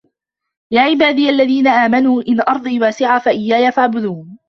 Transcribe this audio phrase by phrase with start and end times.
[0.71, 4.37] يا عِبادِيَ الَّذينَ آمَنوا إِنَّ أَرضي واسِعَةٌ فَإِيّايَ فَاعبُدونِ